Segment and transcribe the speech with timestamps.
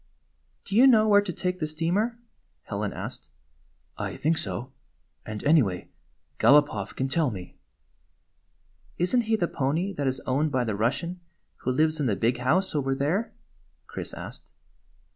[0.65, 2.17] "Do you know where to take the steamer?"
[2.63, 3.27] Helen asked."
[4.09, 4.71] I think so.
[5.27, 5.89] And anyway,
[6.39, 7.55] Galopoff can tell me.""
[8.97, 11.19] Is n't he the pony that is owned by the Bus sian
[11.57, 13.31] who lives in the big house over there?"
[13.85, 14.49] Chris asked.